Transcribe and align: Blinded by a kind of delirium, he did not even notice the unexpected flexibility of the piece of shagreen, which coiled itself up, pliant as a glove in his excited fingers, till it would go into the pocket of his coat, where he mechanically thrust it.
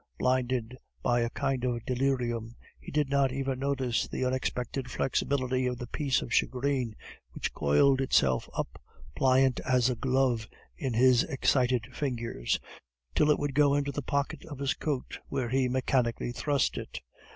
Blinded 0.17 0.79
by 1.03 1.19
a 1.19 1.29
kind 1.29 1.63
of 1.63 1.85
delirium, 1.85 2.55
he 2.79 2.91
did 2.91 3.07
not 3.07 3.31
even 3.31 3.59
notice 3.59 4.07
the 4.07 4.25
unexpected 4.25 4.89
flexibility 4.89 5.67
of 5.67 5.77
the 5.77 5.85
piece 5.85 6.23
of 6.23 6.33
shagreen, 6.33 6.95
which 7.33 7.53
coiled 7.53 8.01
itself 8.01 8.49
up, 8.55 8.81
pliant 9.15 9.59
as 9.59 9.91
a 9.91 9.95
glove 9.95 10.47
in 10.75 10.95
his 10.95 11.21
excited 11.25 11.95
fingers, 11.95 12.59
till 13.13 13.29
it 13.29 13.37
would 13.37 13.53
go 13.53 13.75
into 13.75 13.91
the 13.91 14.01
pocket 14.01 14.43
of 14.45 14.57
his 14.57 14.73
coat, 14.73 15.19
where 15.27 15.49
he 15.49 15.69
mechanically 15.69 16.31
thrust 16.31 16.79
it. 16.79 17.01